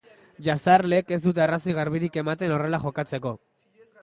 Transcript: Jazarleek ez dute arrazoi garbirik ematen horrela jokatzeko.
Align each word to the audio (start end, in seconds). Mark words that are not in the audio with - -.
Jazarleek 0.45 1.13
ez 1.17 1.19
dute 1.25 1.43
arrazoi 1.45 1.75
garbirik 1.81 2.19
ematen 2.23 2.55
horrela 2.57 2.81
jokatzeko. 2.89 3.37